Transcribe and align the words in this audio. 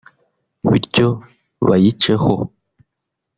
bityo 0.69 1.07
bayiceho 1.67 2.33